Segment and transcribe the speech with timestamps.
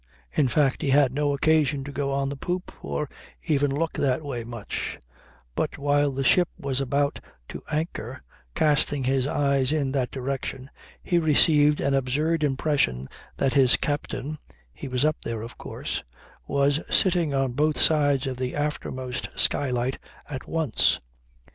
[0.31, 3.07] In fact, he had no occasion to go on the poop, or
[3.43, 4.97] even look that way much;
[5.53, 8.23] but while the ship was about to anchor,
[8.55, 10.71] casting his eyes in that direction,
[11.03, 14.39] he received an absurd impression that his captain
[14.73, 16.01] (he was up there, of course)
[16.47, 20.99] was sitting on both sides of the aftermost skylight at once.